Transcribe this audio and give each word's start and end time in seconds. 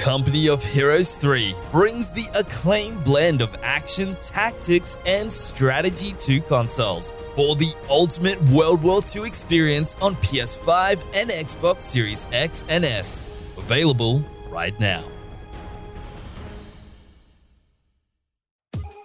Company 0.00 0.48
of 0.48 0.62
Heroes 0.62 1.16
3 1.16 1.54
brings 1.72 2.10
the 2.10 2.26
acclaimed 2.34 3.02
blend 3.02 3.40
of 3.40 3.56
action, 3.62 4.14
tactics, 4.20 4.98
and 5.06 5.32
strategy 5.32 6.12
to 6.18 6.40
consoles 6.42 7.12
for 7.34 7.56
the 7.56 7.72
ultimate 7.88 8.40
World 8.50 8.82
War 8.82 9.00
II 9.14 9.26
experience 9.26 9.96
on 10.00 10.14
PS5 10.16 11.02
and 11.14 11.30
Xbox 11.30 11.80
Series 11.80 12.26
X 12.30 12.64
and 12.68 12.84
S. 12.84 13.22
Available 13.56 14.24
right 14.48 14.78
now. 14.78 15.02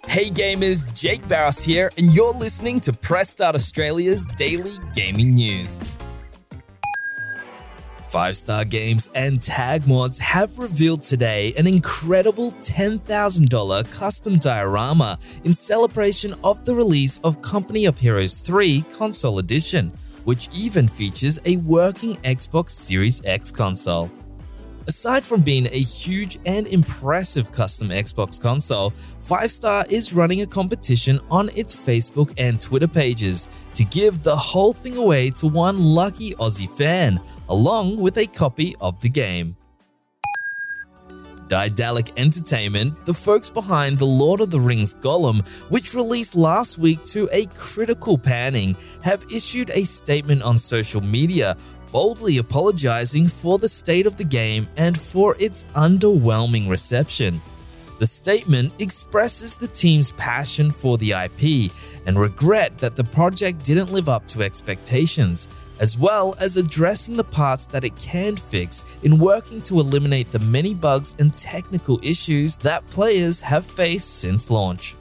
Hey 0.06 0.30
gamers, 0.30 0.92
Jake 0.94 1.26
Barros 1.26 1.64
here, 1.64 1.90
and 1.96 2.12
you're 2.12 2.34
listening 2.34 2.80
to 2.80 2.92
Press 2.92 3.30
Start 3.30 3.54
Australia's 3.54 4.26
daily 4.36 4.72
gaming 4.94 5.34
news. 5.34 5.80
Five 8.12 8.36
Star 8.36 8.66
Games 8.66 9.08
and 9.14 9.40
Tag 9.40 9.88
Mods 9.88 10.18
have 10.18 10.58
revealed 10.58 11.02
today 11.02 11.54
an 11.56 11.66
incredible 11.66 12.50
$10,000 12.52 13.90
custom 13.90 14.36
diorama 14.36 15.18
in 15.44 15.54
celebration 15.54 16.34
of 16.44 16.62
the 16.66 16.74
release 16.74 17.20
of 17.24 17.40
Company 17.40 17.86
of 17.86 17.98
Heroes 17.98 18.36
3 18.36 18.82
Console 18.92 19.38
Edition, 19.38 19.90
which 20.24 20.50
even 20.54 20.88
features 20.88 21.38
a 21.46 21.56
working 21.56 22.16
Xbox 22.16 22.68
Series 22.68 23.22
X 23.24 23.50
console. 23.50 24.10
Aside 24.88 25.24
from 25.24 25.42
being 25.42 25.66
a 25.66 25.80
huge 25.80 26.38
and 26.44 26.66
impressive 26.66 27.52
custom 27.52 27.90
Xbox 27.90 28.40
console, 28.40 28.90
5Star 29.22 29.90
is 29.90 30.12
running 30.12 30.42
a 30.42 30.46
competition 30.46 31.20
on 31.30 31.50
its 31.50 31.76
Facebook 31.76 32.34
and 32.36 32.60
Twitter 32.60 32.88
pages 32.88 33.46
to 33.74 33.84
give 33.84 34.22
the 34.22 34.34
whole 34.34 34.72
thing 34.72 34.96
away 34.96 35.30
to 35.30 35.46
one 35.46 35.80
lucky 35.80 36.34
Aussie 36.34 36.68
fan, 36.68 37.20
along 37.48 37.96
with 37.98 38.18
a 38.18 38.26
copy 38.26 38.74
of 38.80 39.00
the 39.00 39.08
game. 39.08 39.56
Daedalic 41.52 42.18
Entertainment, 42.18 43.04
the 43.04 43.12
folks 43.12 43.50
behind 43.50 43.98
The 43.98 44.06
Lord 44.06 44.40
of 44.40 44.48
the 44.48 44.58
Rings 44.58 44.94
Gollum, 44.94 45.46
which 45.68 45.92
released 45.92 46.34
last 46.34 46.78
week 46.78 47.04
to 47.04 47.28
a 47.30 47.44
critical 47.58 48.16
panning, 48.16 48.74
have 49.02 49.26
issued 49.30 49.68
a 49.68 49.84
statement 49.84 50.42
on 50.42 50.56
social 50.56 51.02
media 51.02 51.54
boldly 51.92 52.38
apologizing 52.38 53.28
for 53.28 53.58
the 53.58 53.68
state 53.68 54.06
of 54.06 54.16
the 54.16 54.24
game 54.24 54.66
and 54.78 54.98
for 54.98 55.36
its 55.38 55.64
underwhelming 55.74 56.70
reception. 56.70 57.42
The 58.02 58.08
statement 58.08 58.72
expresses 58.80 59.54
the 59.54 59.68
team's 59.68 60.10
passion 60.10 60.72
for 60.72 60.98
the 60.98 61.12
IP 61.12 61.70
and 62.04 62.18
regret 62.18 62.76
that 62.78 62.96
the 62.96 63.04
project 63.04 63.62
didn't 63.62 63.92
live 63.92 64.08
up 64.08 64.26
to 64.26 64.42
expectations, 64.42 65.46
as 65.78 65.96
well 65.96 66.34
as 66.40 66.56
addressing 66.56 67.16
the 67.16 67.22
parts 67.22 67.64
that 67.66 67.84
it 67.84 67.94
can 67.94 68.34
fix 68.34 68.82
in 69.04 69.20
working 69.20 69.62
to 69.62 69.78
eliminate 69.78 70.32
the 70.32 70.40
many 70.40 70.74
bugs 70.74 71.14
and 71.20 71.36
technical 71.36 72.00
issues 72.02 72.56
that 72.56 72.84
players 72.88 73.40
have 73.40 73.64
faced 73.64 74.18
since 74.18 74.50
launch. 74.50 74.96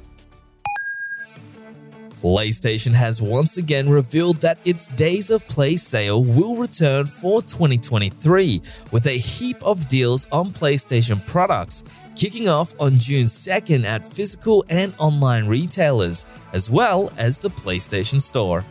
PlayStation 2.22 2.94
has 2.94 3.20
once 3.20 3.58
again 3.58 3.90
revealed 3.90 4.38
that 4.42 4.60
its 4.64 4.88
Days 4.90 5.32
of 5.32 5.44
Play 5.48 5.76
sale 5.76 6.24
will 6.24 6.56
return 6.56 7.08
for 7.08 7.42
2023 7.42 8.62
with 8.92 9.08
a 9.08 9.18
heap 9.18 9.58
of 9.64 9.88
deals 9.88 10.28
on 10.32 10.50
PlayStation 10.50 11.26
products, 11.26 11.84
kicking 12.16 12.48
off 12.48 12.80
on 12.80 12.96
June 12.96 13.26
2nd 13.26 13.86
at 13.86 14.06
physical 14.06 14.64
and 14.70 14.94
online 15.00 15.48
retailers, 15.48 16.28
as 16.54 16.70
well 16.70 17.12
as 17.18 17.40
the 17.40 17.50
PlayStation 17.50 18.22
Store. 18.22 18.64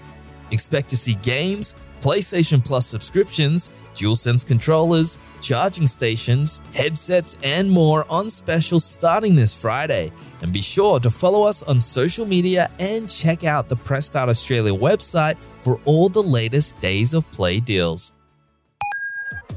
Expect 0.51 0.89
to 0.91 0.97
see 0.97 1.15
games, 1.15 1.77
PlayStation 2.01 2.65
Plus 2.65 2.87
subscriptions, 2.87 3.71
DualSense 3.95 4.47
controllers, 4.47 5.19
charging 5.41 5.87
stations, 5.87 6.61
headsets, 6.75 7.37
and 7.43 7.71
more 7.71 8.07
on 8.11 8.31
special 8.31 8.81
starting 8.81 9.35
this 9.35 9.55
Friday. 9.55 10.13
And 10.43 10.53
be 10.53 10.63
sure 10.63 11.01
to 11.01 11.11
follow 11.11 11.47
us 11.47 11.63
on 11.63 11.81
social 11.81 12.27
media 12.27 12.71
and 12.79 13.09
check 13.09 13.45
out 13.45 13.69
the 13.69 13.77
Press 13.77 14.07
Start 14.07 14.29
Australia 14.29 14.73
website 14.73 15.37
for 15.61 15.81
all 15.85 16.09
the 16.09 16.23
latest 16.23 16.81
days 16.81 17.15
of 17.15 17.31
play 17.31 17.61
deals. 17.61 18.13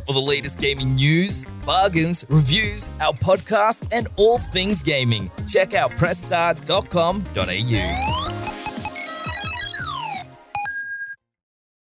For 0.05 0.13
the 0.13 0.19
latest 0.19 0.59
gaming 0.59 0.95
news, 0.95 1.45
bargains, 1.65 2.25
reviews, 2.27 2.89
our 2.99 3.13
podcast, 3.13 3.87
and 3.93 4.09
all 4.17 4.37
things 4.37 4.81
gaming, 4.81 5.31
check 5.47 5.73
out 5.73 5.91
pressstart.com.au. 5.91 8.22